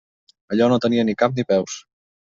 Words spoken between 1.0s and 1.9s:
ni cap ni peus.